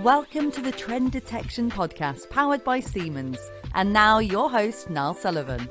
[0.00, 3.38] Welcome to the Trend Detection Podcast powered by Siemens.
[3.74, 5.70] And now, your host, Niall Sullivan.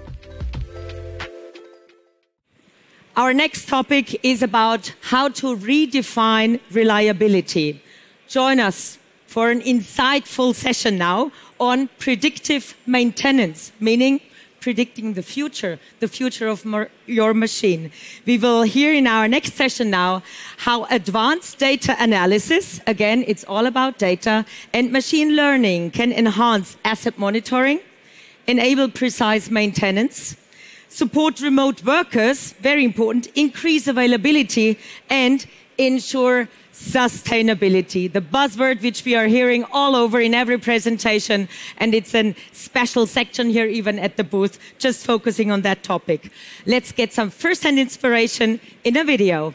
[3.16, 7.84] Our next topic is about how to redefine reliability.
[8.28, 14.22] Join us for an insightful session now on predictive maintenance, meaning
[14.66, 16.66] predicting the future, the future of
[17.06, 17.92] your machine.
[18.26, 20.24] We will hear in our next session now
[20.58, 24.44] how advanced data analysis, again, it's all about data,
[24.74, 27.80] and machine learning can enhance asset monitoring,
[28.48, 30.36] enable precise maintenance,
[30.90, 34.80] support remote workers, very important, increase availability,
[35.12, 35.46] and
[35.78, 41.48] ensure sustainability, the buzzword which we are hearing all over in every presentation.
[41.78, 46.32] And it's a special section here, even at the booth, just focusing on that topic.
[46.66, 49.54] Let's get some first hand inspiration in a video.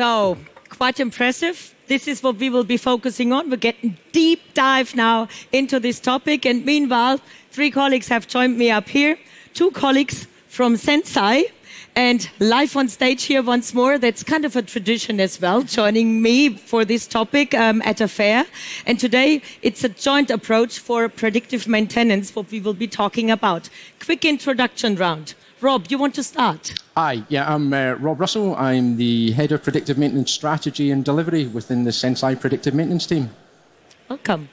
[0.00, 0.38] So,
[0.70, 1.74] quite impressive.
[1.86, 3.50] This is what we will be focusing on.
[3.50, 6.46] We're getting deep dive now into this topic.
[6.46, 9.18] And meanwhile, three colleagues have joined me up here.
[9.52, 11.52] Two colleagues from Senseye
[11.94, 13.98] and live on stage here once more.
[13.98, 18.08] That's kind of a tradition as well, joining me for this topic um, at a
[18.08, 18.46] fair.
[18.86, 23.68] And today it's a joint approach for predictive maintenance, what we will be talking about.
[24.02, 25.34] Quick introduction round.
[25.60, 26.72] Rob, you want to start?
[26.96, 28.56] Hi, yeah, I'm uh, Rob Russell.
[28.56, 33.28] I'm the head of predictive maintenance strategy and delivery within the Senseye predictive maintenance team.
[34.08, 34.48] Welcome.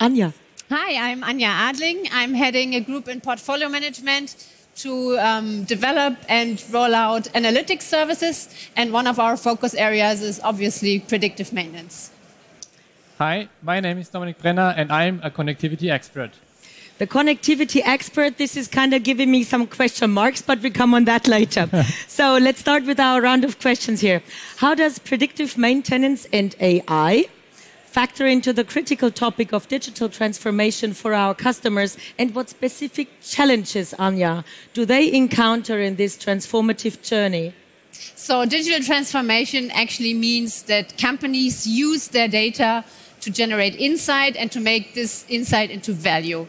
[0.00, 0.32] Anja.
[0.68, 2.08] Hi, I'm Anja Adling.
[2.10, 4.34] I'm heading a group in portfolio management
[4.78, 8.48] to um, develop and roll out analytics services.
[8.76, 12.10] And one of our focus areas is obviously predictive maintenance.
[13.18, 16.32] Hi, my name is Dominik Brenner, and I'm a connectivity expert
[16.98, 18.38] the connectivity expert.
[18.38, 21.68] This is kind of giving me some question marks, but we come on that later.
[22.08, 24.22] so let's start with our round of questions here.
[24.56, 27.26] How does predictive maintenance and AI
[27.92, 33.94] factor into the critical topic of digital transformation for our customers and what specific challenges,
[33.98, 37.52] Anja, do they encounter in this transformative journey?
[37.92, 42.84] So digital transformation actually means that companies use their data
[43.20, 46.46] to generate insight and to make this insight into value.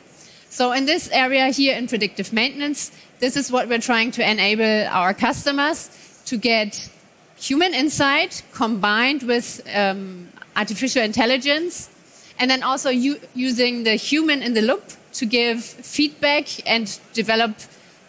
[0.54, 4.88] So in this area here in predictive maintenance, this is what we're trying to enable
[4.88, 5.90] our customers
[6.28, 6.92] to get
[7.36, 11.90] human insight combined with um, artificial intelligence,
[12.38, 14.84] and then also using the human in the loop
[15.14, 17.56] to give feedback and develop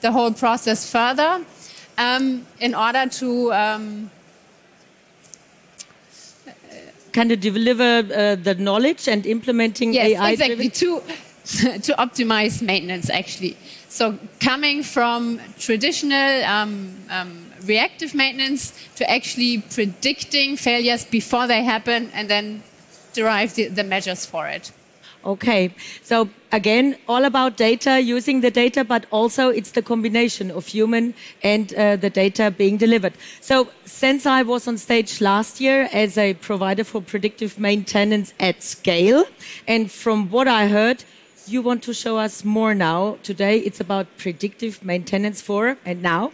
[0.03, 1.43] the whole process further
[1.97, 4.11] um, in order to um,
[7.15, 10.32] kind of deliver uh, the knowledge and implementing yes, AI.
[10.32, 10.69] Exactly.
[10.69, 11.03] To
[11.82, 13.56] to optimize maintenance actually.
[13.88, 22.11] So coming from traditional um, um, reactive maintenance to actually predicting failures before they happen
[22.14, 22.62] and then
[23.12, 24.73] derive the, the measures for it.
[25.25, 30.67] Okay, so again, all about data, using the data, but also it's the combination of
[30.67, 33.14] human and uh, the data being delivered.
[33.40, 39.25] So Senseye was on stage last year as a provider for predictive maintenance at scale.
[39.67, 41.05] And from what I heard,
[41.46, 43.19] you want to show us more now.
[43.23, 46.32] Today it's about predictive maintenance for, and now,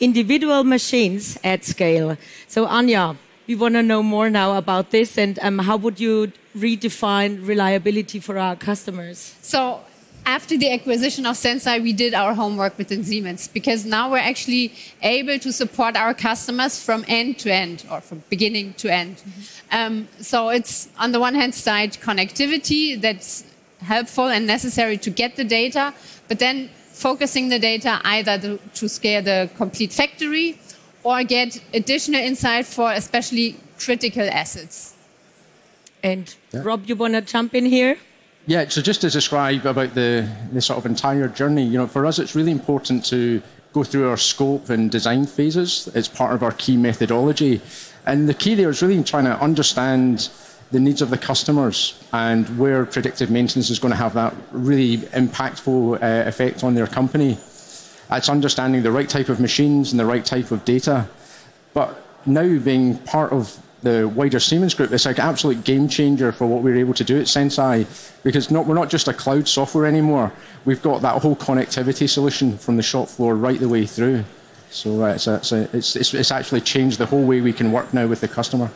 [0.00, 2.16] individual machines at scale.
[2.48, 3.16] So Anja,
[3.46, 8.20] we want to know more now about this and um, how would you redefine reliability
[8.20, 9.36] for our customers?
[9.42, 9.80] So
[10.24, 14.72] after the acquisition of Senseye, we did our homework within Siemens because now we're actually
[15.02, 19.16] able to support our customers from end to end or from beginning to end.
[19.16, 19.76] Mm-hmm.
[19.76, 23.44] Um, so it's on the one hand side connectivity that's
[23.82, 25.92] helpful and necessary to get the data,
[26.28, 30.58] but then focusing the data either to, to scale the complete factory
[31.02, 34.94] or get additional insight for especially critical assets.
[36.02, 36.62] And yeah.
[36.64, 37.96] Rob, you want to jump in here?
[38.46, 42.06] Yeah, so just to describe about the, the sort of entire journey, you know, for
[42.06, 43.40] us it's really important to
[43.72, 45.88] go through our scope and design phases.
[45.94, 47.60] It's part of our key methodology.
[48.04, 50.28] And the key there is really trying to understand
[50.72, 54.98] the needs of the customers and where predictive maintenance is going to have that really
[54.98, 57.32] impactful uh, effect on their company.
[58.10, 61.06] It's understanding the right type of machines and the right type of data.
[61.74, 66.32] But now being part of the wider Siemens group, it's like an absolute game changer
[66.32, 67.86] for what we're able to do at Senseye
[68.22, 70.32] because not, we're not just a cloud software anymore.
[70.64, 74.24] We've got that whole connectivity solution from the shop floor right the way through.
[74.70, 78.22] So uh, it's, it's, it's actually changed the whole way we can work now with
[78.22, 78.70] the customer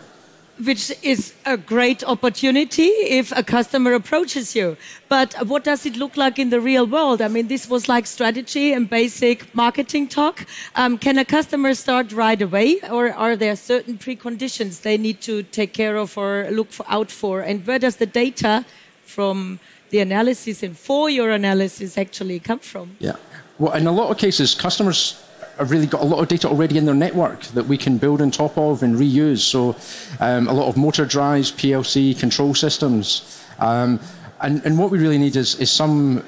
[0.65, 4.77] which is a great opportunity if a customer approaches you.
[5.09, 7.21] But what does it look like in the real world?
[7.21, 10.47] I mean, this was like strategy and basic marketing talk.
[10.75, 15.43] Um, can a customer start right away, or are there certain preconditions they need to
[15.43, 17.43] take care of or look for, out for?
[17.43, 18.65] And where does the data
[19.05, 19.61] from
[19.91, 22.97] the analysis and for your analysis actually come from?
[22.99, 23.17] Yeah.
[23.59, 25.23] Well, in a lot of cases, customers
[25.59, 28.21] have really got a lot of data already in their network that we can build
[28.21, 29.39] on top of and reuse.
[29.39, 29.77] So
[30.21, 33.43] um, a lot of motor drives, PLC control systems.
[33.59, 34.01] Um,
[34.41, 36.23] and, and, what we really need is, is some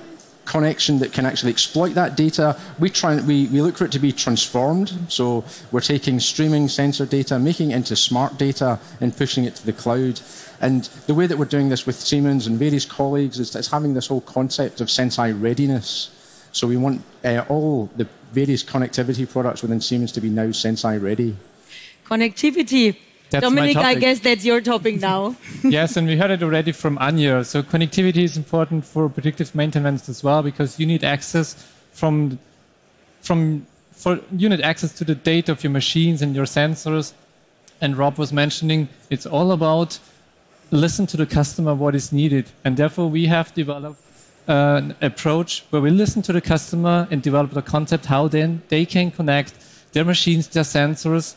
[0.47, 2.59] connection that can actually exploit that data.
[2.79, 4.99] We try we, we look for it to be transformed.
[5.09, 9.67] So we're taking streaming sensor data, making it into smart data, and pushing it to
[9.67, 10.21] the cloud.
[10.61, 13.93] And the way that we're doing this with Siemens and various colleagues is, is having
[13.93, 16.11] this whole concept of Senseye readiness.
[16.59, 21.01] So we want uh, all the various connectivity products within Siemens to be now Senseye
[21.01, 21.37] ready.
[22.05, 22.97] Connectivity.
[23.31, 25.37] That's Dominik, I guess that's your topic now.
[25.63, 27.47] yes, and we heard it already from Anja.
[27.47, 31.55] So connectivity is important for predictive maintenance as well because you need access
[31.93, 32.39] from
[33.21, 37.13] from for you need access to the data of your machines and your sensors.
[37.81, 39.99] And Rob was mentioning it's all about
[40.71, 44.01] listen to the customer what is needed, and therefore we have developed
[44.49, 48.87] an approach where we listen to the customer and develop the concept how then they
[48.87, 49.55] can connect
[49.93, 51.37] their machines, their sensors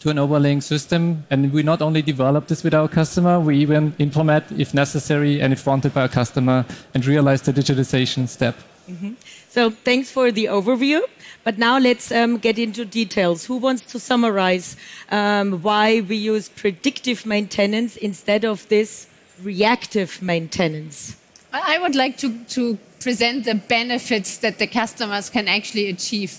[0.00, 1.24] to an overlaying system.
[1.30, 5.52] And we not only develop this with our customer, we even implement if necessary and
[5.52, 8.56] if wanted by our customer and realize the digitalization step.
[8.90, 9.12] Mm-hmm.
[9.48, 11.02] So thanks for the overview.
[11.44, 13.44] But now let's um, get into details.
[13.44, 14.76] Who wants to summarize
[15.10, 19.06] um, why we use predictive maintenance instead of this
[19.40, 21.16] reactive maintenance?
[21.52, 26.30] I would like to, to present the benefits that the customers can actually achieve.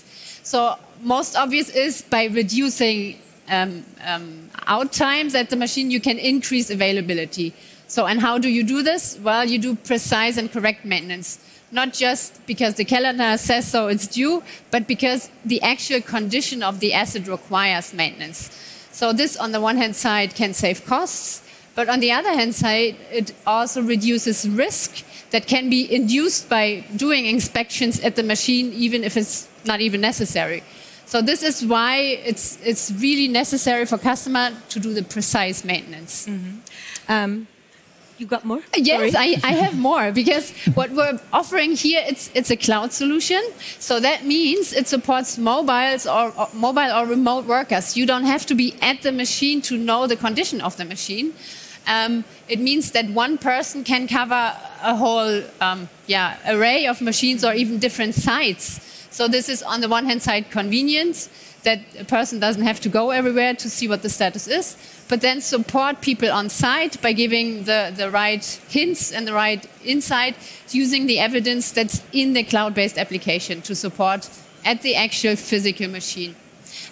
[0.42, 3.18] So most obvious is by reducing
[3.48, 7.54] um, um, out times at the machine, you can increase availability.
[7.86, 9.18] So, and how do you do this?
[9.22, 11.38] Well, you do precise and correct maintenance.
[11.70, 16.80] Not just because the calendar says so it's due, but because the actual condition of
[16.80, 18.50] the asset requires maintenance.
[18.92, 21.42] So this, on the one hand side, can save costs,
[21.74, 26.84] but on the other hand side, it also reduces risk that can be induced by
[26.96, 30.62] doing inspections at the machine, even if it's not even necessary.
[31.06, 36.26] So this is why it's, it's really necessary for customer to do the precise maintenance.
[36.26, 37.12] Mm-hmm.
[37.12, 37.46] Um,
[38.16, 38.62] you got more?
[38.76, 43.42] Yes, I, I, have more because what we're offering here it's it's a cloud solution.
[43.80, 47.96] So that means it supports mobiles or, or, mobile or remote workers.
[47.96, 51.34] You don't have to be at the machine to know the condition of the machine
[51.86, 57.44] um, it means that one person can cover a whole um, yeah, array of machines
[57.44, 58.80] or even different sites.
[59.10, 61.28] So this is on the one hand side convenience
[61.62, 64.76] that a person doesn't have to go everywhere to see what the status is,
[65.08, 69.66] but then support people on site by giving the, the right hints and the right
[69.84, 70.36] insight
[70.70, 74.28] using the evidence that's in the cloud-based application to support
[74.64, 76.34] at the actual physical machine.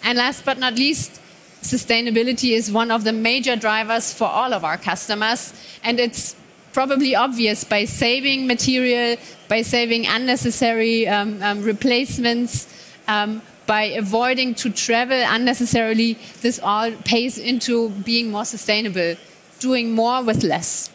[0.04, 1.20] And last but not least,
[1.62, 5.52] sustainability is one of the major drivers for all of our customers.
[5.82, 6.36] And it's
[6.72, 9.16] probably obvious by saving material,
[9.48, 12.66] by saving unnecessary um, um, replacements,
[13.08, 19.16] um, by avoiding to travel unnecessarily, this all pays into being more sustainable,
[19.60, 20.90] doing more with less.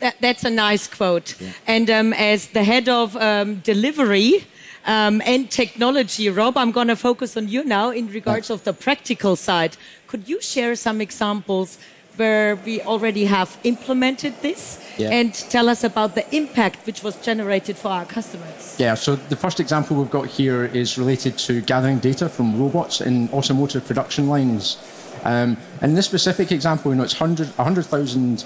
[0.00, 1.40] That, that's a nice quote.
[1.40, 1.52] Yeah.
[1.66, 4.44] And um, as the head of um, delivery,
[4.86, 6.28] um, and technology.
[6.30, 9.76] Rob, I'm going to focus on you now in regards of the practical side.
[10.06, 11.78] Could you share some examples
[12.16, 15.10] where we already have implemented this Yeah.
[15.10, 18.74] and tell us about the impact which was generated for our customers.
[18.78, 23.00] Yeah, so the first example we've got here is related to gathering data from robots
[23.00, 24.76] in automotive production lines.
[25.24, 28.44] Um, in this specific example, you know, it's 100 100,000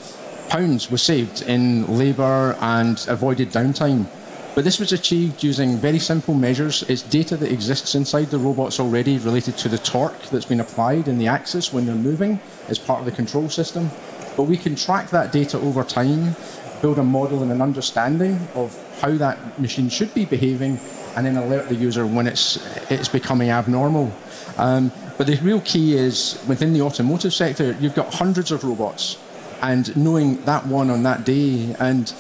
[0.49, 4.07] pounds was saved in labour and avoided downtime.
[4.55, 6.85] But this was achieved using very simple measures.
[6.89, 11.09] It's data that exists inside the robots already related to the torque that's been applied
[11.09, 13.91] in the axis when they're moving as part of the control system.
[14.37, 16.37] But we can track that data over time,
[16.81, 20.79] build a model and an understanding of how that machine should be behaving,
[21.17, 22.59] and then alert the user when it's,
[22.93, 24.13] it's becoming abnormal.
[24.57, 29.19] Um, but the real key is within the automotive sector, you've got hundreds of robots,
[29.63, 32.13] and knowing that one on that day and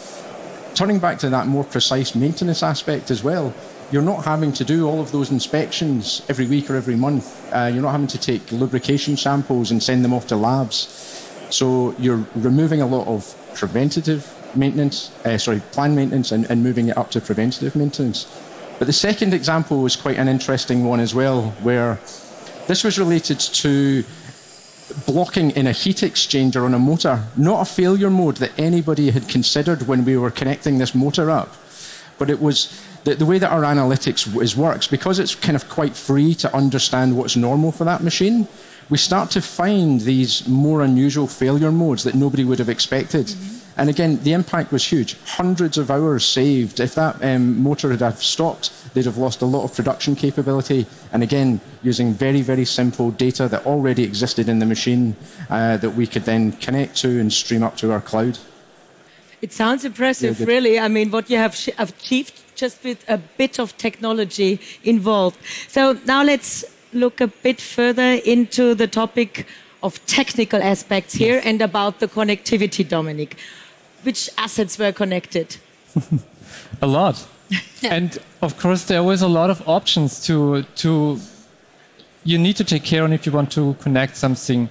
[0.74, 3.54] turning back to that more precise maintenance aspect as well,
[3.90, 7.52] you're not having to do all of those inspections every week or every month.
[7.52, 11.20] Uh, you're not having to take lubrication samples and send them off to labs.
[11.50, 16.88] So you're removing a lot of preventative maintenance, uh, sorry, planned maintenance, and, and moving
[16.88, 18.26] it up to preventative maintenance.
[18.78, 21.98] But the second example was quite an interesting one as well, where
[22.66, 24.04] this was related to
[25.06, 29.28] blocking in a heat exchanger on a motor, not a failure mode that anybody had
[29.28, 31.54] considered when we were connecting this motor up.
[32.18, 35.68] But it was the, the way that our analytics is works, because it's kind of
[35.68, 38.46] quite free to understand what's normal for that machine,
[38.90, 43.26] we start to find these more unusual failure modes that nobody would have expected.
[43.26, 43.63] Mm-hmm.
[43.76, 45.16] And again, the impact was huge.
[45.26, 46.78] Hundreds of hours saved.
[46.80, 50.86] If that um, motor had have stopped, they'd have lost a lot of production capability.
[51.12, 55.16] And again, using very, very simple data that already existed in the machine
[55.50, 58.38] uh, that we could then connect to and stream up to our cloud.
[59.42, 60.78] It sounds impressive, Yeah, really.
[60.78, 65.38] I mean, what you have achieved just with a bit of technology involved.
[65.68, 69.46] So now let's look a bit further into the topic
[69.82, 73.34] of technical aspects here and about the connectivity, Dominik.
[74.04, 75.56] Which assets were connected?
[76.82, 77.26] A lot.
[77.82, 81.18] and of course, there was a lot of options to, to,
[82.24, 84.68] you need to take care on if you want to connect something.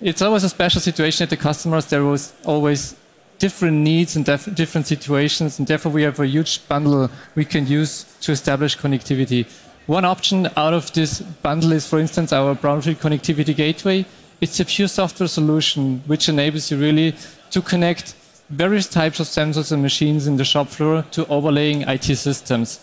[0.00, 1.86] It's always a special situation at the customers.
[1.86, 2.96] There was always
[3.38, 7.66] different needs and def- different situations, and therefore we have a huge bundle we can
[7.66, 9.46] use to establish connectivity.
[9.86, 14.04] One option out of this bundle is, for instance, our Brownfield Connectivity Gateway.
[14.40, 17.14] It's a pure software solution which enables you really
[17.50, 18.14] to connect
[18.48, 22.80] various types of sensors and machines in the shop floor to overlaying IT systems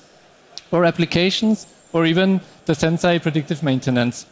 [0.72, 4.26] or applications or even the Senseye predictive maintenance.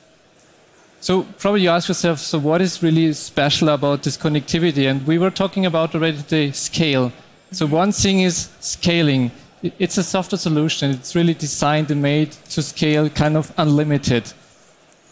[1.01, 4.89] So probably you ask yourself, so what is really special about this connectivity?
[4.89, 7.11] And we were talking about already the scale.
[7.51, 7.75] So mm-hmm.
[7.75, 9.31] one thing is scaling.
[9.61, 10.91] It's a software solution.
[10.91, 14.33] It's really designed and made to scale kind of unlimited.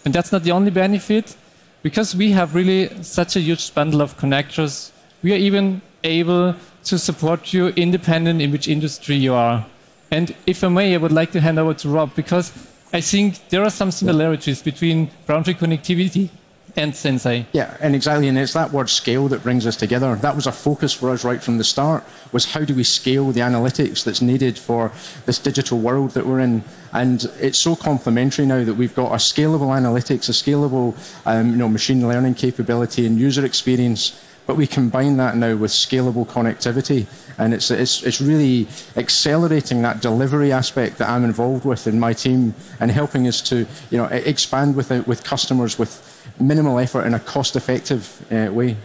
[0.05, 1.35] And that's not the only benefit.
[1.83, 4.92] Because we have really such a huge bundle of connectors,
[5.23, 9.65] we are even able to support you independent in which industry you are.
[10.11, 12.51] And if I may, I would like to hand over to Rob because
[12.93, 16.29] I think there are some similarities between boundary connectivity
[16.75, 17.45] and Senseye.
[17.51, 20.15] Yeah, and exactly, and it's that word scale that brings us together.
[20.15, 22.03] That was a focus for us right from the start.
[22.31, 24.91] Was how do we scale the analytics that's needed for
[25.25, 26.63] this digital world that we're in?
[26.91, 31.57] And it's so complementary now that we've got a scalable analytics, a scalable, um, you
[31.57, 34.19] know, machine learning capability and user experience.
[34.45, 37.07] But we combine that now with scalable connectivity,
[37.37, 42.13] and it's, it's, it's really accelerating that delivery aspect that I'm involved with in my
[42.13, 45.91] team, and helping us to you know expand with with customers with
[46.39, 48.75] minimal effort in a cost-effective uh, way.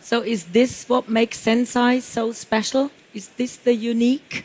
[0.00, 2.90] So, is this what makes Senseye so special?
[3.14, 4.44] Is this the unique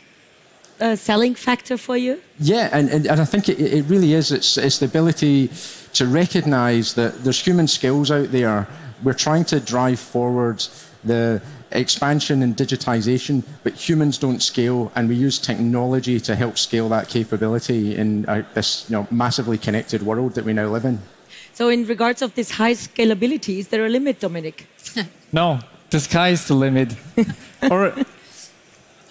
[0.80, 2.20] uh, selling factor for you?
[2.38, 4.30] Yeah, and, and, and I think it, it really is.
[4.30, 5.50] It's, it's the ability
[5.94, 8.66] to recognise that there's human skills out there.
[9.02, 10.64] We're trying to drive forward
[11.04, 11.40] the
[11.70, 17.08] expansion and digitisation, but humans don't scale, and we use technology to help scale that
[17.08, 20.98] capability in uh, this you know, massively connected world that we now live in.
[21.52, 24.64] So, in regards of this high scalability, is there a limit, Dominik?
[25.32, 25.58] No,
[25.90, 26.94] the sky is the limit.
[27.70, 27.92] or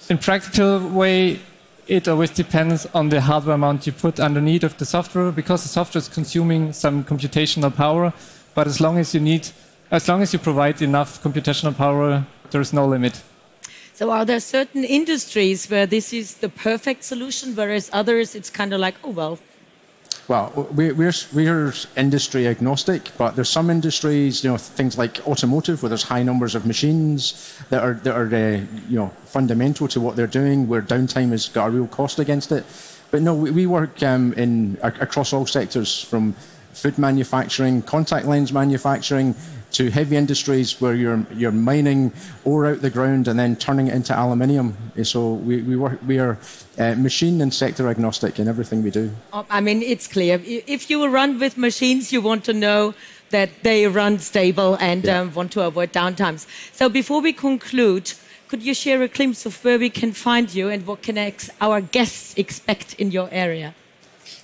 [0.09, 1.39] in practical way,
[1.87, 5.69] it always depends on the hardware amount you put underneath of the software because the
[5.69, 8.13] software is consuming some computational power.
[8.55, 9.47] But as long as you need,
[9.91, 13.21] as long as you provide enough computational power, there is no limit.
[13.93, 18.73] So, are there certain industries where this is the perfect solution, whereas others it's kind
[18.73, 19.39] of like, oh well,
[20.27, 25.81] Well, we- we're, we're industry agnostic, but there's some industries, you know, things like automotive,
[25.81, 30.01] where there's high numbers of machines that are, that are uh, you know, fundamental to
[30.01, 32.65] what they're doing, where downtime has got a real cost against it.
[33.09, 36.35] But no, we, we work um, in, across all sectors, from
[36.77, 39.35] food manufacturing, contact lens manufacturing,
[39.71, 42.11] to heavy industries where you're you're mining
[42.45, 44.75] ore out the ground and then turning it into aluminium.
[45.03, 46.37] So we we work we are
[46.77, 49.11] uh, machine and sector agnostic in everything we do.
[49.33, 50.41] Oh, I mean, it's clear.
[50.43, 52.93] If you run with machines, you want to know
[53.29, 55.19] that they run stable and yeah.
[55.19, 56.47] um, want to avoid downtimes.
[56.73, 58.13] So before we conclude,
[58.47, 61.17] could you share a glimpse of where we can find you and what can
[61.59, 63.75] our guests expect in your area?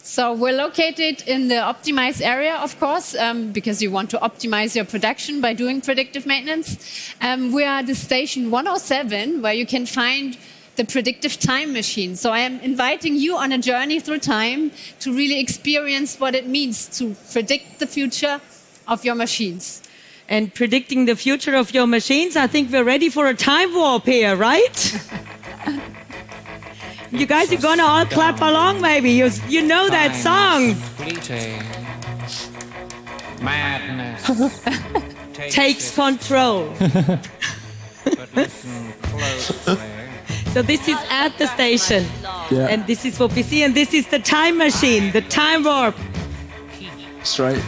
[0.03, 4.75] So we're located in the optimized area, of course, um, because you want to optimize
[4.75, 6.77] your production by doing predictive maintenance.
[7.21, 10.37] Um, we are the station 107, where you can find
[10.75, 12.15] the predictive time machine.
[12.15, 16.47] So I am inviting you on a journey through time to really experience what it
[16.47, 18.41] means to predict the future
[18.87, 19.81] of your machines.
[20.29, 24.05] And predicting the future of your machines, I think we're ready for a time warp
[24.05, 25.01] here, right?
[27.13, 29.11] You guys are gonna all clap along, maybe.
[29.11, 30.73] You, you know that song.
[33.39, 34.65] Madness
[35.53, 36.73] takes control.
[40.53, 42.03] so this is at the station,
[42.49, 42.67] yeah.
[42.71, 45.95] and this is what we see, and this is the time machine, the time warp.
[47.17, 47.61] That's right.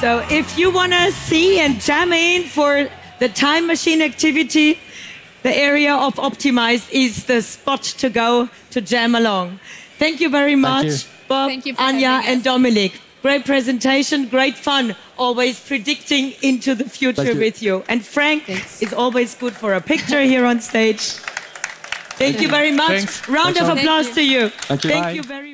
[0.00, 4.78] So if you wanna see and jam in for the time machine activity,
[5.44, 9.60] the area of Optimized is the spot to go to jam along.
[9.98, 10.98] Thank you very much, you.
[11.28, 12.94] Bob, you Anja, and Dominik.
[13.22, 17.38] Great presentation, great fun, always predicting into the future you.
[17.38, 17.84] with you.
[17.88, 18.82] And Frank Thanks.
[18.82, 21.00] is always good for a picture here on stage.
[22.20, 22.88] Thank you very much.
[22.88, 23.28] Thanks.
[23.28, 24.14] Round Thanks of applause you.
[24.14, 24.48] to you.
[24.48, 24.90] Thank you.
[24.90, 25.53] Thank you very, very